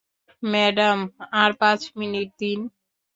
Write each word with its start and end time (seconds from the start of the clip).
Madam, 0.43 0.99
আর 1.41 1.51
পাঁচ 1.61 1.81
minute 1.99 2.29
দিন। 2.41 2.59